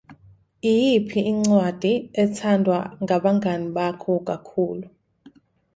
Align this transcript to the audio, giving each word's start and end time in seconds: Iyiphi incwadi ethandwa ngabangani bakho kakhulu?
Iyiphi 0.71 1.19
incwadi 1.31 1.93
ethandwa 2.23 2.79
ngabangani 3.03 3.67
bakho 3.75 4.13
kakhulu? 4.27 4.87